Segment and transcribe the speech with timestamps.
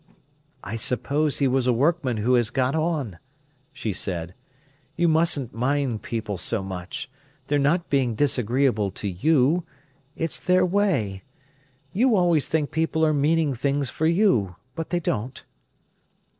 [0.63, 3.19] "I suppose he was a workman who has got on,"
[3.71, 4.33] she said.
[4.95, 7.07] "You mustn't mind people so much.
[7.45, 11.21] They're not being disagreeable to you—it's their way.
[11.93, 14.55] You always think people are meaning things for you.
[14.73, 15.43] But they don't."